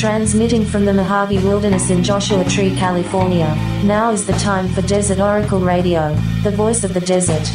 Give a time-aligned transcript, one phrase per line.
[0.00, 3.54] Transmitting from the Mojave Wilderness in Joshua Tree, California.
[3.84, 7.46] Now is the time for Desert Oracle Radio, the voice of the desert.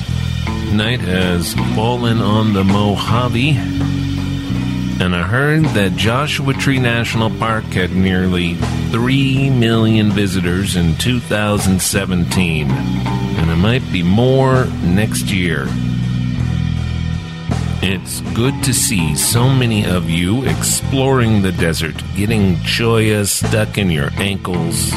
[0.72, 3.58] Night has fallen on the Mojave,
[5.04, 8.54] and I heard that Joshua Tree National Park had nearly
[8.92, 15.68] 3 million visitors in 2017, and it might be more next year.
[17.88, 23.92] It's good to see so many of you exploring the desert, getting cholla stuck in
[23.92, 24.90] your ankles,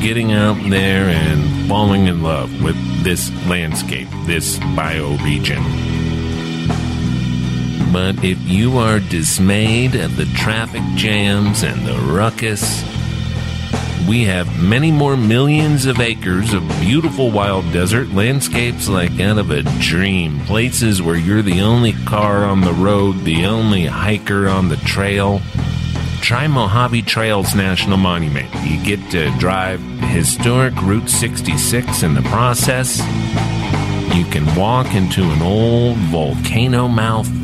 [0.00, 5.64] getting out there and falling in love with this landscape, this bioregion.
[7.92, 12.84] But if you are dismayed at the traffic jams and the ruckus,
[14.08, 19.50] we have many more millions of acres of beautiful wild desert landscapes like out of
[19.50, 20.40] a dream.
[20.40, 25.40] Places where you're the only car on the road, the only hiker on the trail.
[26.20, 28.52] Try Mojave Trails National Monument.
[28.64, 32.98] You get to drive historic Route 66 in the process.
[34.14, 37.41] You can walk into an old volcano mouth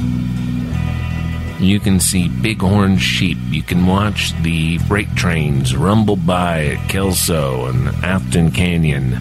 [1.60, 3.38] you can see bighorn sheep.
[3.48, 9.18] You can watch the freight trains rumble by at Kelso and Afton Canyon.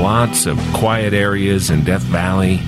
[0.00, 2.60] Lots of quiet areas in Death Valley,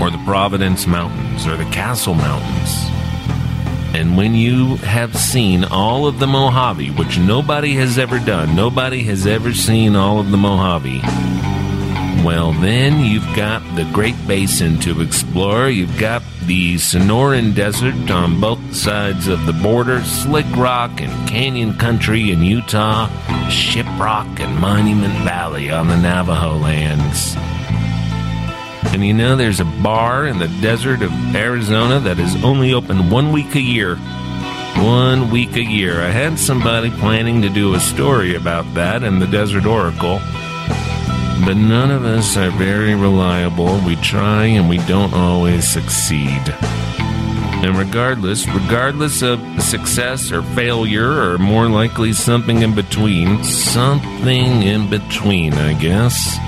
[0.00, 2.90] or the Providence Mountains, or the Castle Mountains.
[3.92, 9.02] And when you have seen all of the Mojave, which nobody has ever done, nobody
[9.02, 11.00] has ever seen all of the Mojave,
[12.24, 15.68] well, then you've got the Great Basin to explore.
[15.68, 21.74] You've got the Sonoran Desert on both sides of the border, Slick Rock and Canyon
[21.74, 23.08] Country in Utah,
[23.48, 27.34] Shiprock and Monument Valley on the Navajo lands.
[28.92, 33.10] And you know, there's a bar in the desert of Arizona that is only open
[33.10, 33.96] one week a year.
[34.76, 36.00] One week a year.
[36.00, 40.20] I had somebody planning to do a story about that in the Desert Oracle
[41.44, 43.80] but none of us are very reliable.
[43.86, 46.42] We try and we don't always succeed.
[47.62, 54.88] And regardless, regardless of success or failure, or more likely something in between, something in
[54.88, 56.38] between, I guess,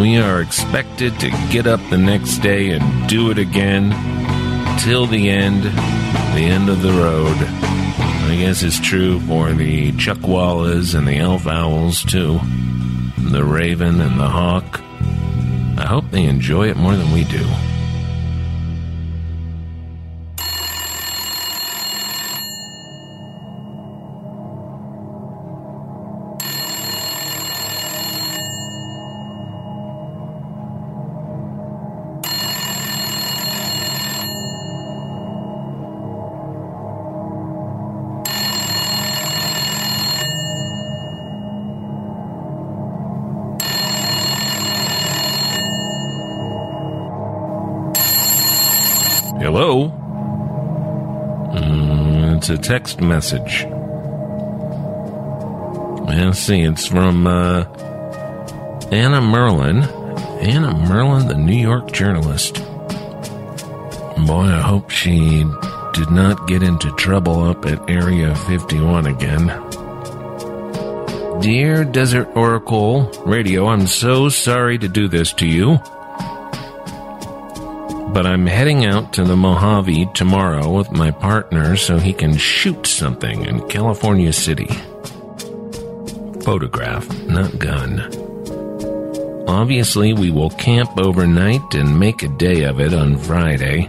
[0.00, 3.90] we are expected to get up the next day and do it again
[4.78, 7.36] till the end, the end of the road.
[7.36, 12.40] I guess it's true for the chuckwallas and the elf owls, too
[13.30, 14.80] the raven and the hawk.
[15.78, 17.44] I hope they enjoy it more than we do.
[52.74, 53.64] Text message.
[56.08, 57.66] Let's see, it's from uh,
[58.90, 59.84] Anna Merlan.
[60.42, 62.54] Anna Merlan, the New York journalist.
[64.26, 65.44] Boy, I hope she
[65.92, 69.46] did not get into trouble up at Area 51 again.
[71.40, 75.78] Dear Desert Oracle Radio, I'm so sorry to do this to you
[78.14, 82.86] but I'm heading out to the Mojave tomorrow with my partner so he can shoot
[82.86, 84.68] something in California City.
[86.44, 88.02] Photograph, not gun.
[89.48, 93.88] Obviously, we will camp overnight and make a day of it on Friday.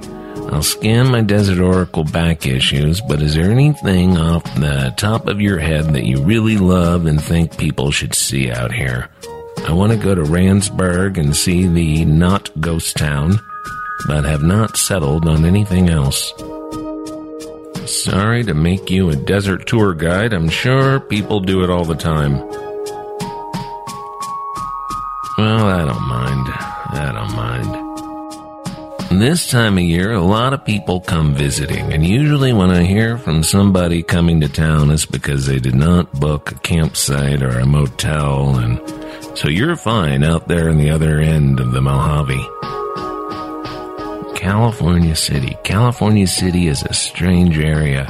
[0.51, 5.39] I'll scan my Desert Oracle back issues, but is there anything off the top of
[5.39, 9.07] your head that you really love and think people should see out here?
[9.67, 13.39] I want to go to Randsburg and see the not ghost town
[14.07, 16.33] but have not settled on anything else.
[17.85, 20.33] Sorry to make you a desert tour guide.
[20.33, 22.39] I'm sure people do it all the time.
[25.37, 26.47] Well, I don't mind.
[26.93, 27.85] I don't mind.
[29.21, 33.17] This time of year, a lot of people come visiting, and usually when I hear
[33.17, 37.65] from somebody coming to town, it's because they did not book a campsite or a
[37.65, 38.81] motel, and
[39.37, 42.74] so you're fine out there in the other end of the Mojave.
[44.45, 45.57] California City.
[45.63, 48.07] California City is a strange area.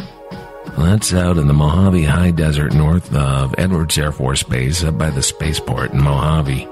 [0.77, 5.11] That's out in the Mojave High Desert north of Edwards Air Force Base up by
[5.11, 6.67] the spaceport in Mojave.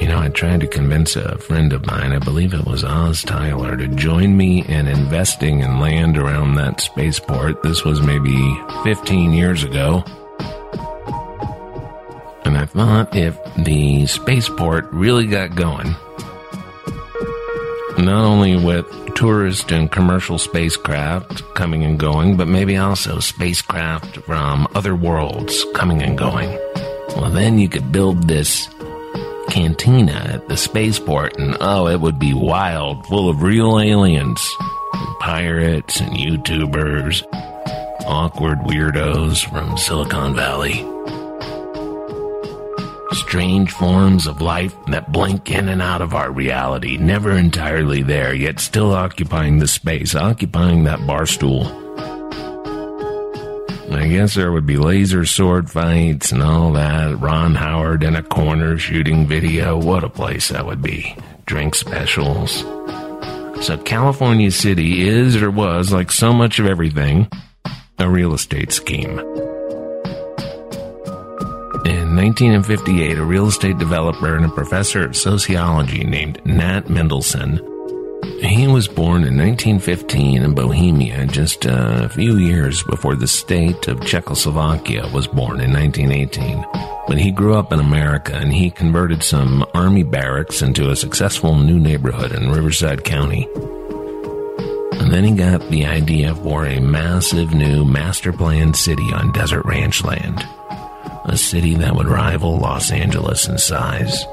[0.00, 3.22] You know, I tried to convince a friend of mine, I believe it was Oz
[3.22, 7.62] Tyler, to join me in investing in land around that spaceport.
[7.62, 10.02] This was maybe 15 years ago.
[12.46, 15.94] And I thought if the spaceport really got going,
[17.98, 24.68] not only with tourist and commercial spacecraft coming and going, but maybe also spacecraft from
[24.74, 26.48] other worlds coming and going.
[27.16, 28.68] Well, then you could build this
[29.50, 34.48] cantina at the spaceport, and oh, it would be wild, full of real aliens,
[34.92, 37.24] and pirates, and YouTubers,
[38.06, 40.84] awkward weirdos from Silicon Valley
[43.28, 48.32] strange forms of life that blink in and out of our reality, never entirely there,
[48.32, 51.66] yet still occupying the space, occupying that bar stool.
[53.92, 57.20] I guess there would be laser sword fights and all that.
[57.20, 59.76] Ron Howard in a corner shooting video.
[59.76, 61.14] What a place that would be.
[61.44, 62.60] Drink specials.
[63.60, 67.28] So California City is or was, like so much of everything,
[67.98, 69.18] a real estate scheme.
[72.18, 77.58] In 1958, a real estate developer and a professor of sociology named Nat Mendelsohn.
[78.40, 84.04] He was born in 1915 in Bohemia, just a few years before the state of
[84.04, 86.64] Czechoslovakia was born in 1918.
[87.06, 91.54] But he grew up in America and he converted some army barracks into a successful
[91.54, 93.48] new neighborhood in Riverside County.
[94.98, 99.64] And then he got the idea for a massive new master planned city on desert
[99.64, 100.44] ranch land
[101.28, 104.24] a city that would rival Los Angeles in size.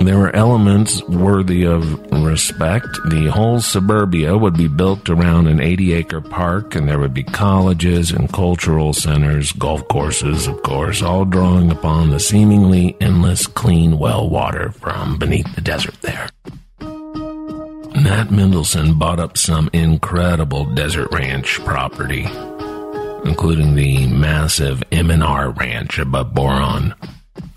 [0.00, 2.86] There were elements worthy of respect.
[3.10, 7.24] The whole suburbia would be built around an 80 acre park, and there would be
[7.24, 13.98] colleges and cultural centers, golf courses, of course, all drawing upon the seemingly endless clean
[13.98, 16.28] well water from beneath the desert there.
[18.00, 22.26] Nat Mendelsohn bought up some incredible desert ranch property
[23.28, 26.94] including the massive M&R Ranch above Boron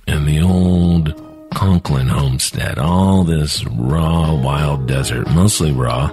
[0.05, 1.15] and the old
[1.53, 2.77] Conklin homestead.
[2.77, 6.07] All this raw, wild desert, mostly raw,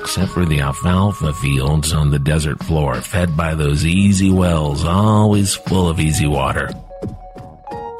[0.00, 5.54] except for the alfalfa fields on the desert floor, fed by those easy wells, always
[5.54, 6.70] full of easy water.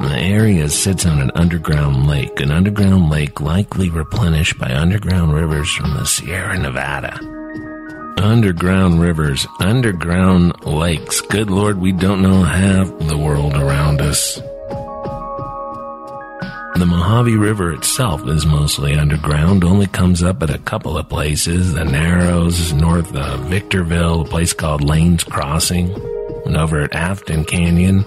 [0.01, 5.73] The area sits on an underground lake, an underground lake likely replenished by underground rivers
[5.73, 7.42] from the Sierra Nevada.
[8.19, 11.21] Underground rivers, underground lakes.
[11.21, 14.37] Good Lord, we don't know half the world around us.
[16.75, 21.75] The Mojave River itself is mostly underground, only comes up at a couple of places
[21.75, 25.93] the Narrows, north of Victorville, a place called Lane's Crossing,
[26.45, 28.05] and over at Afton Canyon.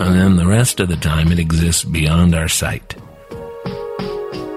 [0.00, 2.96] And then the rest of the time it exists beyond our sight.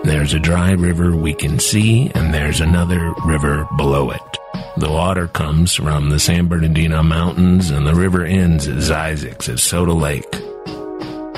[0.04, 4.33] There's a dry river we can see, and there's another river below it.
[4.76, 9.60] The water comes from the San Bernardino Mountains and the river ends at Zzyzx at
[9.60, 10.34] Soda Lake.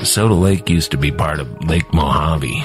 [0.04, 2.64] Soda Lake used to be part of Lake Mojave,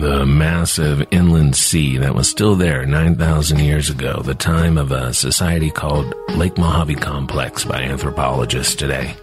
[0.00, 5.14] the massive inland sea that was still there 9,000 years ago, the time of a
[5.14, 9.14] society called Lake Mojave Complex by anthropologists today.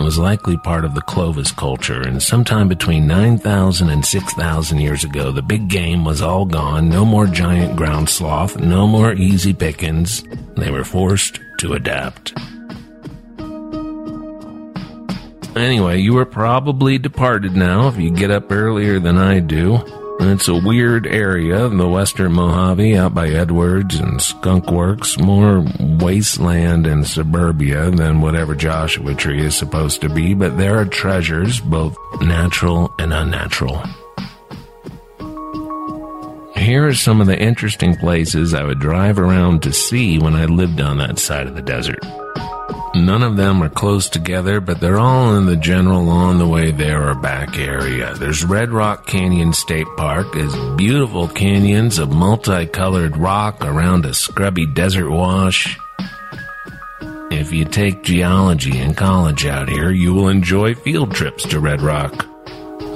[0.00, 5.04] It was likely part of the Clovis culture, and sometime between 9,000 and 6,000 years
[5.04, 6.88] ago, the big game was all gone.
[6.88, 10.24] No more giant ground sloth, no more easy pickings.
[10.56, 12.32] They were forced to adapt.
[15.54, 19.84] Anyway, you are probably departed now if you get up earlier than I do.
[20.22, 25.64] It's a weird area in the western Mojave out by Edwards and Skunk Works, more
[25.78, 31.58] wasteland and suburbia than whatever Joshua Tree is supposed to be, but there are treasures,
[31.60, 33.82] both natural and unnatural.
[36.54, 40.44] Here are some of the interesting places I would drive around to see when I
[40.44, 42.04] lived on that side of the desert.
[42.94, 46.72] None of them are close together, but they're all in the general on the way
[46.72, 48.14] there or back area.
[48.14, 54.66] There's Red Rock Canyon State Park, is beautiful canyons of multicolored rock around a scrubby
[54.66, 55.78] desert wash.
[57.30, 61.82] If you take geology in college out here, you will enjoy field trips to Red
[61.82, 62.26] Rock.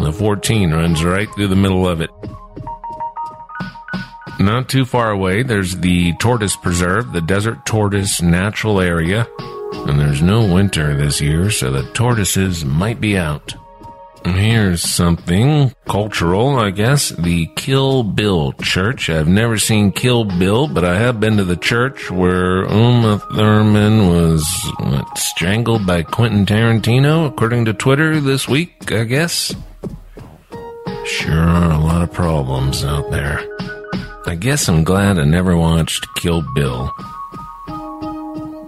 [0.01, 2.11] The 14 runs right through the middle of it.
[4.41, 9.29] Not too far away, there's the Tortoise Preserve, the Desert Tortoise Natural Area
[9.89, 13.55] and there's no winter this year, so the tortoises might be out.
[14.25, 17.11] Here's something cultural, I guess.
[17.11, 19.11] The Kill Bill Church.
[19.11, 24.09] I've never seen Kill Bill, but I have been to the church where Uma Thurman
[24.09, 24.47] was
[24.81, 29.55] what, strangled by Quentin Tarantino, according to Twitter this week, I guess.
[31.05, 33.41] Sure are a lot of problems out there.
[34.27, 36.91] I guess I'm glad I never watched Kill Bill.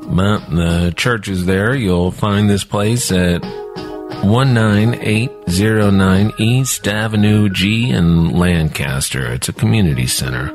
[0.09, 1.75] But the church is there.
[1.75, 9.33] You'll find this place at 19809 East Avenue G in Lancaster.
[9.33, 10.53] It's a community center.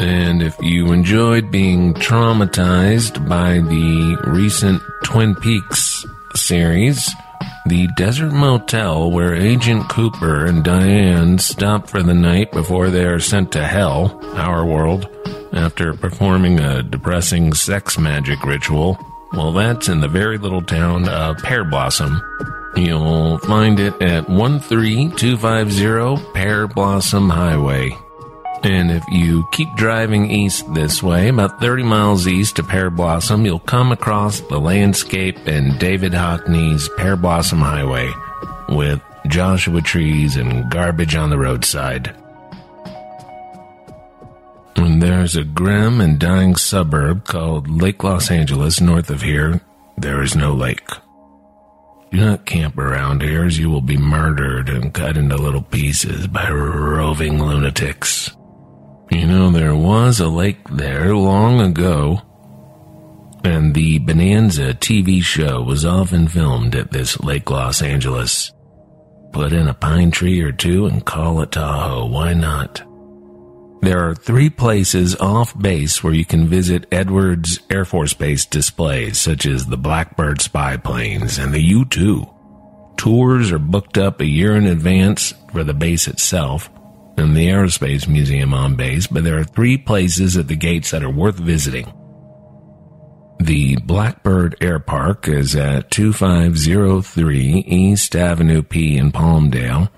[0.00, 7.10] And if you enjoyed being traumatized by the recent Twin Peaks series,
[7.66, 13.18] the Desert Motel, where Agent Cooper and Diane stop for the night before they are
[13.18, 15.08] sent to hell, our world,
[15.58, 18.96] after performing a depressing sex magic ritual,
[19.32, 22.20] well, that's in the very little town of Pearblossom.
[22.76, 27.90] You'll find it at 13250 Pearblossom Highway.
[28.62, 33.58] And if you keep driving east this way, about 30 miles east to Pearblossom, you'll
[33.58, 38.10] come across the landscape and David Hockney's Pearblossom Highway
[38.68, 42.17] with Joshua trees and garbage on the roadside.
[44.78, 49.60] When there's a grim and dying suburb called Lake Los Angeles north of here,
[49.96, 50.88] there is no lake.
[52.12, 56.28] Do not camp around here as you will be murdered and cut into little pieces
[56.28, 58.30] by roving lunatics.
[59.10, 62.22] You know, there was a lake there long ago,
[63.42, 68.52] and the Bonanza TV show was often filmed at this Lake Los Angeles.
[69.32, 72.87] Put in a pine tree or two and call it Tahoe, why not?
[73.80, 79.18] There are three places off base where you can visit Edwards Air Force Base displays,
[79.18, 82.26] such as the Blackbird spy planes and the U 2.
[82.96, 86.68] Tours are booked up a year in advance for the base itself
[87.16, 91.04] and the Aerospace Museum on base, but there are three places at the gates that
[91.04, 91.92] are worth visiting.
[93.40, 99.88] The Blackbird Air Park is at 2503 East Avenue P in Palmdale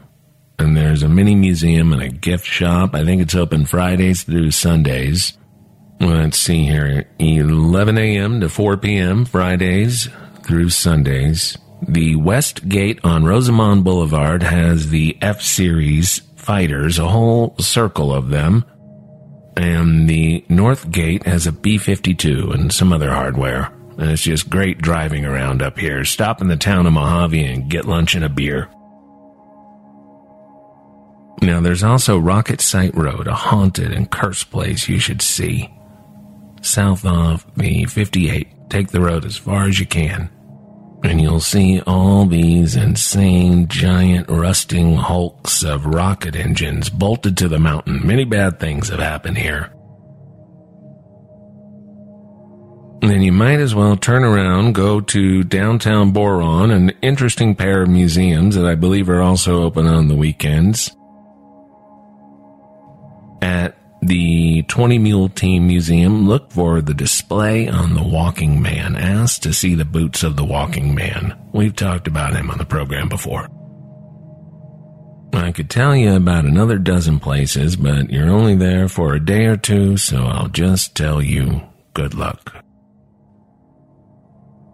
[0.61, 2.95] and there's a mini museum and a gift shop.
[2.95, 5.39] I think it's open Fridays through Sundays.
[6.01, 8.41] Let's see here 11 a.m.
[8.41, 9.25] to 4 p.m.
[9.25, 10.09] Fridays
[10.45, 11.57] through Sundays.
[11.89, 18.29] The West Gate on Rosamond Boulevard has the F Series fighters, a whole circle of
[18.29, 18.65] them.
[19.57, 23.73] And the North Gate has a B 52 and some other hardware.
[23.97, 26.05] And it's just great driving around up here.
[26.05, 28.69] Stop in the town of Mojave and get lunch and a beer.
[31.43, 35.73] Now, there's also Rocket Site Road, a haunted and cursed place you should see.
[36.61, 40.29] South of the 58, take the road as far as you can,
[41.03, 47.59] and you'll see all these insane, giant, rusting hulks of rocket engines bolted to the
[47.59, 48.07] mountain.
[48.07, 49.73] Many bad things have happened here.
[53.03, 57.89] then you might as well turn around, go to downtown Boron, an interesting pair of
[57.89, 60.95] museums that I believe are also open on the weekends
[63.43, 68.97] at the 20 Mule Team Museum, look for the display on the Walking Man.
[68.97, 71.37] Ask to see the boots of the Walking Man.
[71.53, 73.49] We've talked about him on the program before.
[75.33, 79.47] I could tell you about another dozen places, but you're only there for a day
[79.47, 81.63] or two, so I'll just tell you
[81.95, 82.65] good luck.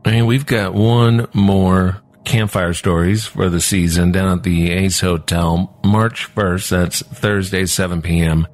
[0.05, 5.79] And we've got one more campfire stories for the season down at the Ace Hotel,
[5.85, 6.69] March 1st.
[6.69, 8.47] That's Thursday, 7 p.m.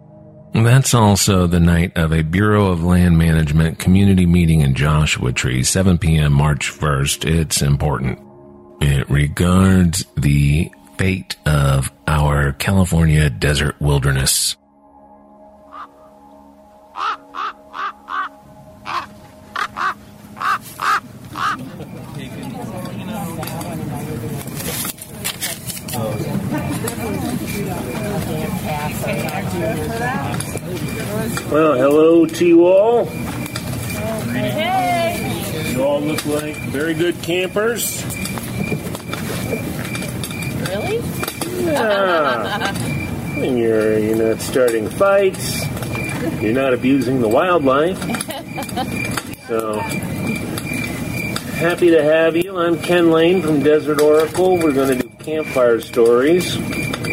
[0.55, 5.63] That's also the night of a Bureau of Land Management community meeting in Joshua Tree,
[5.63, 6.33] 7 p.m.
[6.33, 7.25] March 1st.
[7.25, 8.19] It's important.
[8.81, 14.57] It regards the fate of our California desert wilderness.
[31.51, 33.05] Well, hello to you all.
[34.33, 35.73] Hey!
[35.73, 38.03] You all look like very good campers.
[40.67, 41.03] Really?
[41.67, 42.75] Yeah.
[43.37, 45.67] and you're you're not starting fights.
[46.41, 47.99] You're not abusing the wildlife.
[49.47, 49.79] So
[51.59, 52.57] happy to have you.
[52.57, 54.57] I'm Ken Layne from Desert Oracle.
[54.57, 56.57] We're going to do campfire stories.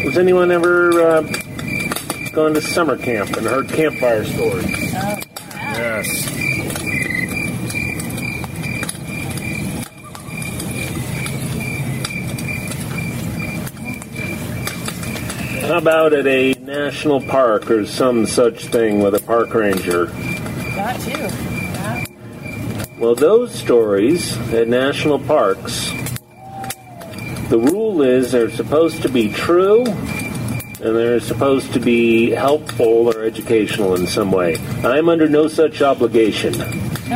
[0.04, 4.94] Was anyone ever uh, to summer camp and heard campfire stories?
[4.94, 5.20] Oh.
[5.52, 6.24] Yes.
[15.62, 20.06] How about at a national park or some such thing with a park ranger?
[20.06, 21.10] That too.
[21.10, 22.04] Yeah.
[22.98, 25.92] Well, those stories at national parks
[27.50, 33.24] the rule is they're supposed to be true and they're supposed to be helpful or
[33.24, 34.56] educational in some way.
[34.84, 36.52] I'm under no such obligation.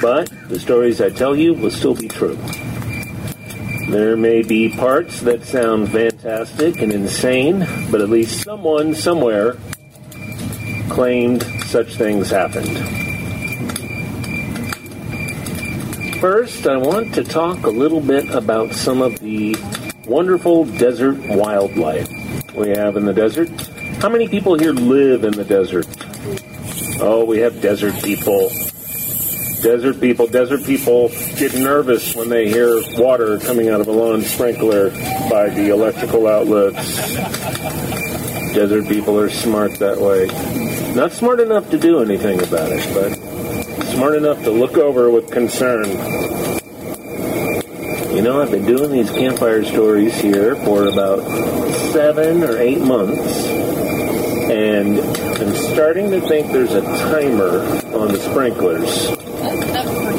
[0.00, 2.38] but the stories I tell you will still be true.
[3.88, 9.56] There may be parts that sound fantastic and insane, but at least someone somewhere
[10.88, 13.01] claimed such things happened.
[16.22, 19.56] First, I want to talk a little bit about some of the
[20.06, 22.08] wonderful desert wildlife
[22.54, 23.50] we have in the desert.
[24.00, 25.84] How many people here live in the desert?
[27.00, 28.50] Oh, we have desert people.
[29.62, 34.22] Desert people, desert people get nervous when they hear water coming out of a lawn
[34.22, 34.90] sprinkler
[35.28, 37.16] by the electrical outlets.
[38.54, 40.28] Desert people are smart that way.
[40.94, 43.31] Not smart enough to do anything about it, but
[43.92, 45.84] smart enough to look over with concern.
[48.14, 51.20] You know, I've been doing these campfire stories here for about
[51.92, 53.46] seven or eight months,
[54.48, 57.60] and I'm starting to think there's a timer
[57.94, 59.10] on the sprinklers.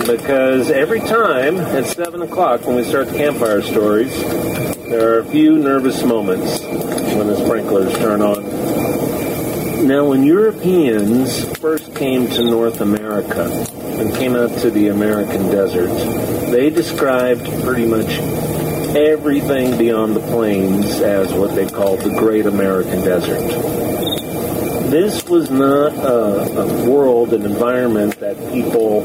[0.07, 4.13] Because every time at 7 o'clock when we start the campfire stories,
[4.85, 8.43] there are a few nervous moments when the sprinklers turn on.
[9.87, 13.45] Now, when Europeans first came to North America
[13.99, 15.89] and came out to the American desert,
[16.51, 18.09] they described pretty much
[18.95, 23.83] everything beyond the plains as what they called the Great American Desert
[24.93, 29.01] this was not a, a, world, an environment that people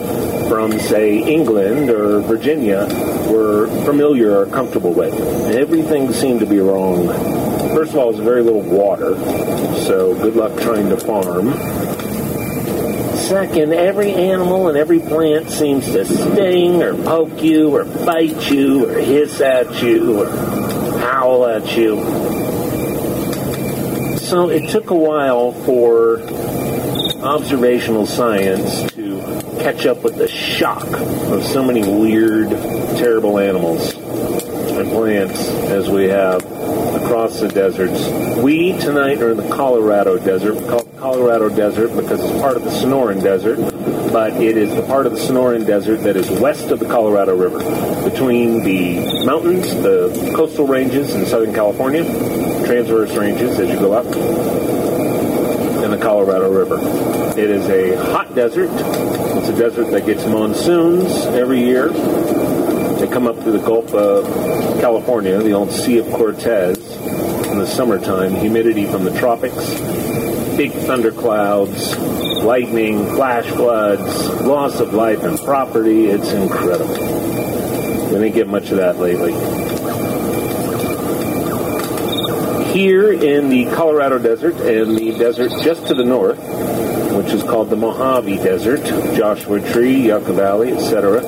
[0.46, 2.84] from, say, England or Virginia
[3.30, 5.14] were familiar or comfortable with.
[5.54, 7.06] Everything seemed to be wrong.
[7.74, 9.16] First of all, there's very little water,
[9.86, 11.48] so good luck trying to farm.
[13.28, 18.88] Second, every animal and every plant seems to sting or poke you or bite you
[18.88, 20.30] or hiss at you or
[20.98, 21.96] howl at you.
[24.16, 26.22] So it took a while for
[27.22, 29.20] observational science to
[29.60, 32.48] catch up with the shock of so many weird,
[32.96, 35.38] terrible animals and plants
[35.68, 36.42] as we have
[37.08, 38.06] across the deserts.
[38.36, 40.58] We tonight are in the Colorado Desert.
[40.98, 43.56] Colorado Desert because it's part of the Sonoran Desert,
[44.12, 47.34] but it is the part of the Sonoran Desert that is west of the Colorado
[47.34, 47.60] River,
[48.10, 52.04] between the mountains, the coastal ranges in Southern California,
[52.66, 54.04] transverse ranges as you go up,
[55.82, 56.76] and the Colorado River.
[57.40, 58.68] It is a hot desert.
[58.70, 61.88] It's a desert that gets monsoons every year.
[61.88, 64.26] They come up through the Gulf of
[64.80, 66.77] California, the old Sea of Cortez,
[67.58, 69.56] in the summertime, humidity from the tropics,
[70.56, 71.96] big thunderclouds,
[72.44, 76.06] lightning, flash floods, loss of life and property.
[76.06, 76.94] It's incredible.
[76.94, 79.32] We didn't get much of that lately.
[82.72, 86.38] Here in the Colorado Desert and the desert just to the north,
[87.16, 88.84] which is called the Mojave Desert,
[89.16, 91.22] Joshua Tree, Yucca Valley, etc.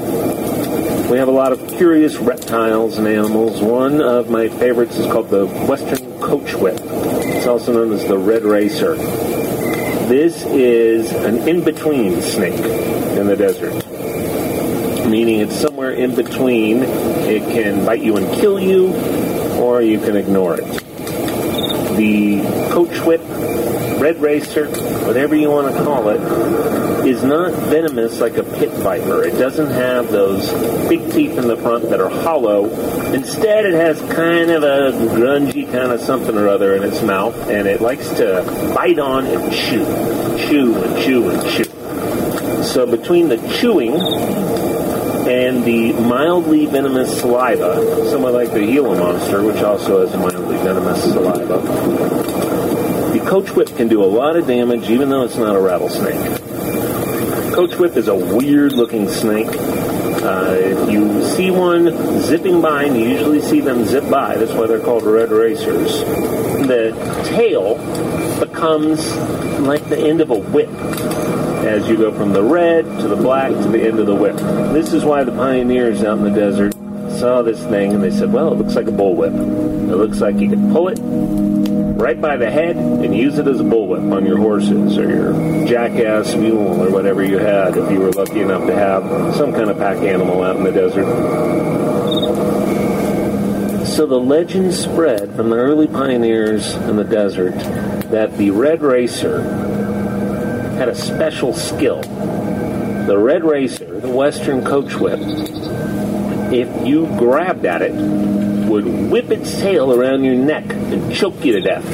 [1.11, 3.61] We have a lot of curious reptiles and animals.
[3.61, 6.00] One of my favorites is called the Western
[6.31, 6.79] Coach Whip.
[6.81, 8.95] It's also known as the Red Racer.
[8.95, 13.75] This is an in-between snake in the desert,
[15.11, 16.85] meaning it's somewhere in between.
[16.85, 18.95] It can bite you and kill you,
[19.61, 20.81] or you can ignore it
[21.97, 22.41] the
[22.71, 23.21] coach whip,
[24.01, 24.69] red racer,
[25.05, 26.21] whatever you want to call it,
[27.07, 29.23] is not venomous like a pit viper.
[29.23, 30.51] It doesn't have those
[30.89, 32.67] big teeth in the front that are hollow.
[33.13, 37.35] Instead, it has kind of a grungy kind of something or other in its mouth,
[37.49, 38.43] and it likes to
[38.75, 39.85] bite on and chew,
[40.49, 42.63] chew and chew and chew.
[42.63, 43.95] So between the chewing
[45.29, 51.03] and the mildly venomous saliva, somewhat like the Gila monster, which also has mildly venomous
[51.03, 51.59] saliva.
[53.13, 56.40] The coach whip can do a lot of damage, even though it's not a rattlesnake.
[57.61, 59.47] Coach whip is a weird looking snake.
[59.47, 64.53] Uh, if you see one zipping by, and you usually see them zip by, that's
[64.53, 66.01] why they're called red racers,
[66.67, 66.93] the
[67.27, 67.77] tail
[68.41, 69.15] becomes
[69.59, 70.71] like the end of a whip
[71.67, 74.37] as you go from the red to the black to the end of the whip.
[74.73, 76.73] This is why the pioneers out in the desert
[77.19, 79.35] saw this thing and they said, well, it looks like a bullwhip.
[79.91, 80.99] It looks like you can pull it
[82.01, 85.67] right by the head and use it as a bullwhip on your horses or your
[85.69, 89.69] jackass mule or whatever you had if you were lucky enough to have some kind
[89.69, 91.05] of pack animal out in the desert.
[93.87, 97.59] So the legend spread from the early pioneers in the desert
[98.11, 99.43] that the Red Racer
[100.79, 102.01] had a special skill.
[102.01, 105.21] The Red Racer, the Western coach whip,
[106.53, 111.53] if you grabbed at it, would whip its tail around your neck and choke you
[111.53, 111.85] to death.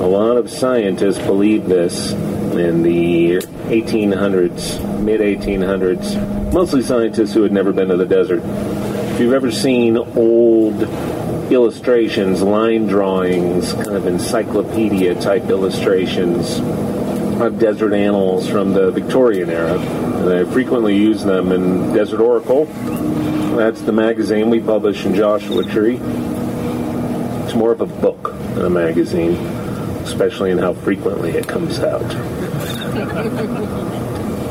[0.00, 3.36] A lot of scientists believed this in the
[3.68, 8.42] 1800s, mid 1800s, mostly scientists who had never been to the desert.
[8.42, 10.82] If you've ever seen old
[11.52, 16.60] illustrations, line drawings, kind of encyclopedia type illustrations
[17.46, 22.66] of desert animals from the Victorian era, and I frequently use them in Desert Oracle.
[23.56, 25.96] That's the magazine we publish in Joshua Tree.
[27.44, 29.34] It's more of a book than a magazine,
[30.04, 32.02] especially in how frequently it comes out.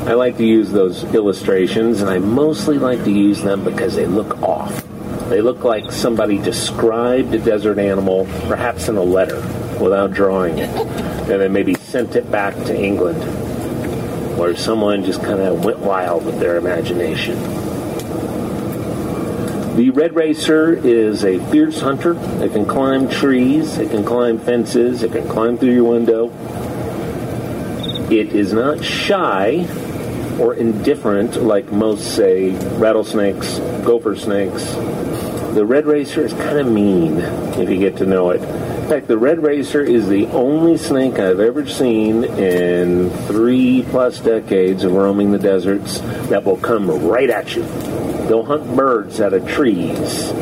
[0.08, 4.08] I like to use those illustrations, and I mostly like to use them because they
[4.08, 4.84] look off.
[5.30, 9.40] They look like somebody described a desert animal, perhaps in a letter,
[9.80, 13.22] without drawing it, and then maybe sent it back to England,
[14.40, 17.38] where someone just kind of went wild with their imagination.
[19.76, 22.14] The red racer is a fierce hunter.
[22.42, 26.30] It can climb trees, it can climb fences, it can climb through your window.
[28.10, 29.68] It is not shy
[30.40, 34.64] or indifferent like most, say, rattlesnakes, gopher snakes.
[35.56, 38.71] The red racer is kind of mean if you get to know it.
[38.92, 44.84] Fact, the red racer is the only snake I've ever seen in three plus decades
[44.84, 47.64] of roaming the deserts that will come right at you.
[48.28, 50.34] They'll hunt birds out of trees.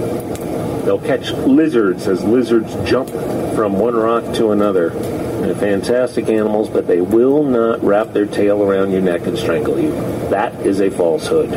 [0.84, 3.12] They'll catch lizards as lizards jump
[3.54, 4.90] from one rock to another.
[4.90, 9.80] They're fantastic animals, but they will not wrap their tail around your neck and strangle
[9.80, 9.92] you.
[10.32, 11.52] That is a falsehood.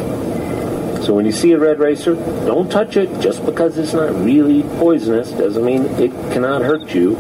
[1.02, 3.20] So when you see a red racer, don't touch it.
[3.20, 7.16] Just because it's not really poisonous doesn't mean it cannot hurt you.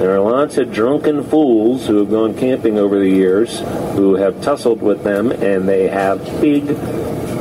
[0.00, 3.60] There are lots of drunken fools who have gone camping over the years
[3.94, 6.64] who have tussled with them and they have big,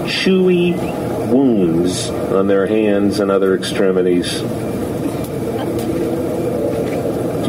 [0.05, 0.77] chewy
[1.31, 4.41] wounds on their hands and other extremities.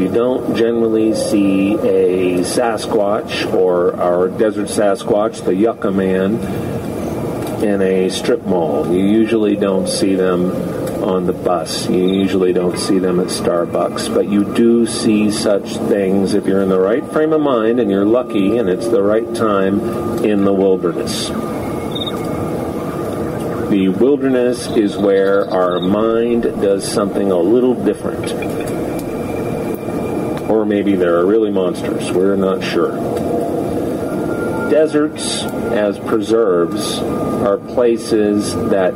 [0.00, 6.38] You don't generally see a Sasquatch or our desert Sasquatch, the Yucca Man,
[7.62, 8.86] in a strip mall.
[8.86, 10.50] You usually don't see them
[11.02, 11.88] on the bus.
[11.88, 16.62] You usually don't see them at Starbucks, but you do see such things if you're
[16.62, 19.80] in the right frame of mind and you're lucky and it's the right time
[20.24, 21.28] in the wilderness.
[23.70, 28.32] The wilderness is where our mind does something a little different.
[30.50, 32.10] Or maybe there are really monsters.
[32.10, 32.90] We're not sure.
[34.70, 37.00] Deserts, as preserves,
[37.40, 38.94] are places that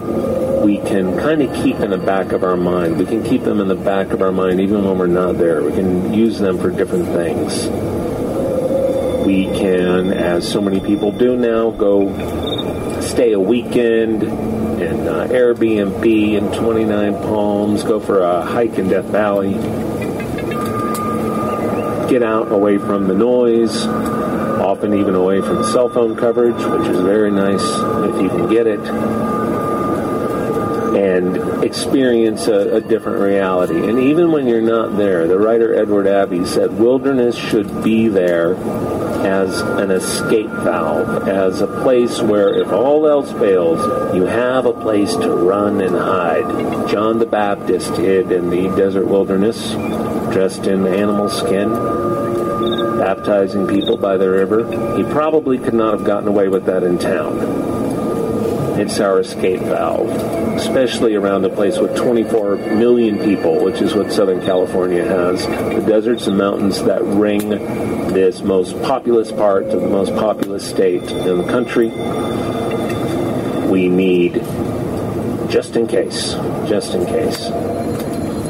[0.64, 2.98] we can kind of keep in the back of our mind.
[2.98, 5.62] We can keep them in the back of our mind even when we're not there.
[5.62, 7.66] We can use them for different things.
[9.26, 16.04] We can, as so many people do now, go stay a weekend in uh, Airbnb
[16.04, 19.54] in 29 Palms, go for a hike in Death Valley,
[22.08, 23.86] get out away from the noise,
[24.64, 28.66] often even away from cell phone coverage, which is very nice if you can get
[28.66, 28.80] it,
[30.96, 33.88] and experience a, a, different reality.
[33.88, 38.54] And even when you're not there, the writer Edward Abbey said wilderness should be there
[39.24, 44.72] as an escape valve, as a place where if all else fails, you have a
[44.72, 46.88] place to run and hide.
[46.88, 49.72] John the Baptist hid in the desert wilderness,
[50.32, 51.70] dressed in animal skin,
[52.98, 54.64] baptizing people by the river.
[54.96, 57.74] He probably could not have gotten away with that in town.
[58.78, 60.10] It's our escape valve,
[60.56, 65.46] especially around a place with 24 million people, which is what Southern California has.
[65.46, 71.02] The deserts and mountains that ring this most populous part of the most populous state
[71.02, 71.90] in the country.
[73.70, 74.34] We need
[75.48, 76.32] just in case,
[76.68, 77.46] just in case.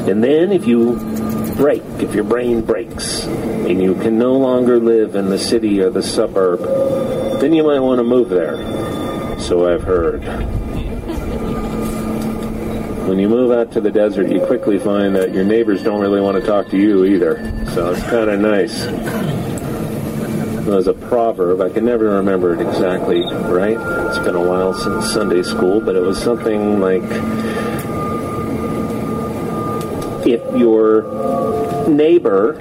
[0.07, 1.14] And then if you
[1.55, 5.89] break, if your brain breaks, and you can no longer live in the city or
[5.89, 6.59] the suburb,
[7.39, 8.57] then you might want to move there
[9.39, 10.23] so I've heard.
[13.07, 16.21] When you move out to the desert, you quickly find that your neighbors don't really
[16.21, 17.37] want to talk to you either.
[17.67, 18.85] So it's kind of nice.
[20.65, 23.77] There's a proverb, I can never remember it exactly right.
[24.07, 27.03] It's been a while since Sunday school, but it was something like
[30.25, 32.53] if your neighbor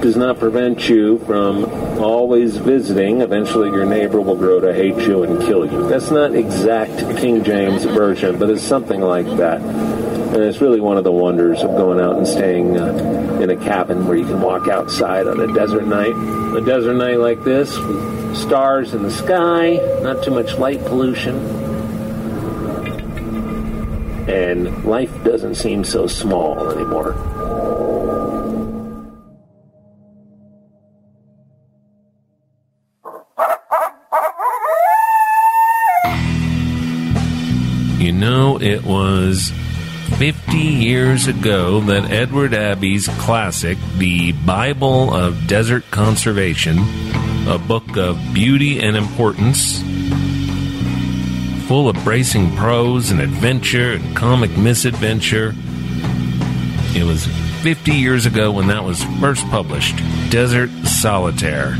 [0.00, 1.64] does not prevent you from
[1.98, 3.20] always visiting.
[3.20, 5.88] Eventually, your neighbor will grow to hate you and kill you.
[5.88, 9.60] That's not exact King James Version, but it's something like that.
[9.62, 13.56] And it's really one of the wonders of going out and staying uh, in a
[13.56, 16.14] cabin where you can walk outside on a desert night.
[16.56, 17.72] A desert night like this,
[18.38, 21.63] stars in the sky, not too much light pollution.
[24.28, 27.14] And life doesn't seem so small anymore.
[37.98, 39.50] You know, it was
[40.18, 46.78] 50 years ago that Edward Abbey's classic, The Bible of Desert Conservation,
[47.48, 49.82] a book of beauty and importance,
[51.66, 55.54] full of bracing prose and adventure and comic misadventure.
[56.94, 57.26] It was
[57.62, 59.96] 50 years ago when that was first published
[60.30, 61.76] Desert Solitaire.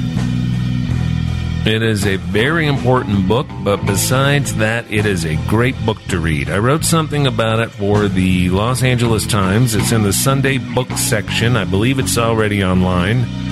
[1.67, 6.19] It is a very important book, but besides that, it is a great book to
[6.19, 6.51] read.
[6.51, 9.75] I wrote something about it for the Los Angeles Times.
[9.75, 11.57] It's in the Sunday book section.
[11.57, 13.44] I believe it's already online.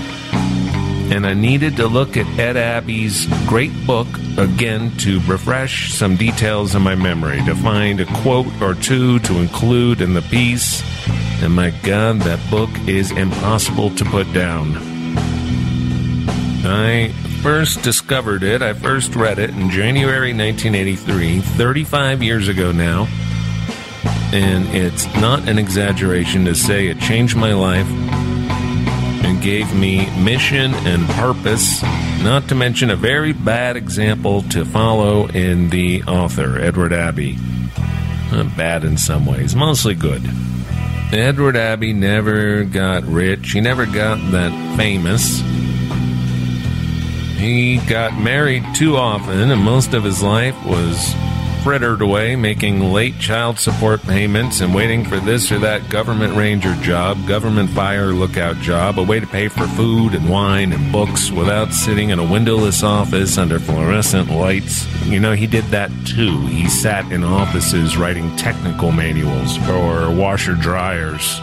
[1.13, 6.75] And I needed to look at Ed Abbey's great book again to refresh some details
[6.75, 10.83] in my memory, to find a quote or two to include in the piece.
[11.43, 14.79] And my God, that book is impossible to put down.
[16.65, 23.07] I first discovered it, I first read it in January 1983, 35 years ago now.
[24.33, 28.32] And it's not an exaggeration to say it changed my life
[29.25, 31.83] and gave me mission and purpose,
[32.23, 37.39] not to mention a very bad example to follow in the author, Edward Abbey.
[38.31, 40.23] Not bad in some ways, mostly good.
[41.13, 45.41] Edward Abbey never got rich, he never got that famous.
[47.39, 51.15] He got married too often, and most of his life was
[51.63, 56.75] frittered away making late child support payments and waiting for this or that government ranger
[56.77, 61.31] job, government fire lookout job, a way to pay for food and wine and books
[61.31, 64.87] without sitting in a windowless office under fluorescent lights.
[65.05, 66.45] You know, he did that too.
[66.47, 71.39] He sat in offices writing technical manuals for washer dryers.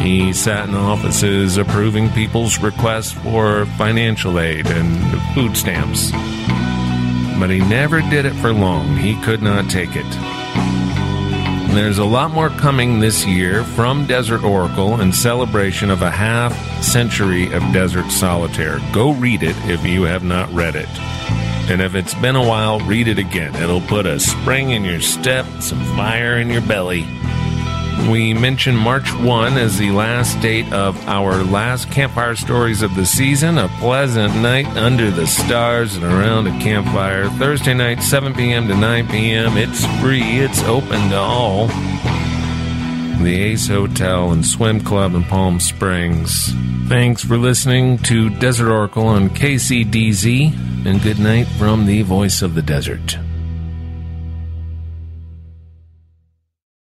[0.00, 6.10] He sat in offices approving people's requests for financial aid and food stamps.
[7.38, 8.96] But he never did it for long.
[8.96, 10.06] He could not take it.
[11.74, 16.52] There's a lot more coming this year from Desert Oracle in celebration of a half
[16.82, 18.80] century of Desert Solitaire.
[18.92, 20.88] Go read it if you have not read it.
[21.70, 23.54] And if it's been a while, read it again.
[23.54, 27.06] It'll put a spring in your step, some fire in your belly.
[28.10, 33.04] We mention March 1 as the last date of our last campfire stories of the
[33.04, 33.58] season.
[33.58, 37.28] A pleasant night under the stars and around a campfire.
[37.30, 38.66] Thursday night, 7 p.m.
[38.68, 39.56] to 9 p.m.
[39.58, 41.66] It's free, it's open to all.
[43.22, 46.52] The Ace Hotel and Swim Club in Palm Springs.
[46.88, 52.54] Thanks for listening to Desert Oracle on KCDZ, and good night from the voice of
[52.54, 53.18] the desert.